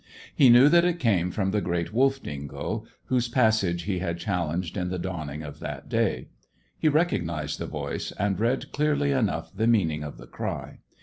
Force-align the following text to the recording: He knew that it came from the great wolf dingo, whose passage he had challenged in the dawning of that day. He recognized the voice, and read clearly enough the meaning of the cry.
He 0.35 0.49
knew 0.49 0.67
that 0.67 0.83
it 0.83 0.97
came 0.97 1.29
from 1.29 1.51
the 1.51 1.61
great 1.61 1.93
wolf 1.93 2.23
dingo, 2.23 2.85
whose 3.05 3.27
passage 3.27 3.83
he 3.83 3.99
had 3.99 4.17
challenged 4.17 4.75
in 4.75 4.89
the 4.89 4.97
dawning 4.97 5.43
of 5.43 5.59
that 5.59 5.89
day. 5.89 6.29
He 6.79 6.89
recognized 6.89 7.59
the 7.59 7.67
voice, 7.67 8.11
and 8.13 8.39
read 8.39 8.71
clearly 8.71 9.11
enough 9.11 9.55
the 9.55 9.67
meaning 9.67 10.03
of 10.03 10.17
the 10.17 10.25
cry. 10.25 10.79